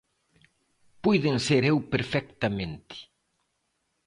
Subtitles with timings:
[1.03, 2.95] Puiden ser eu perfectamente.